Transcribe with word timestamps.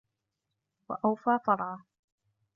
وَأَوْفَى 0.89 1.39
فَرْعًا 1.45 1.83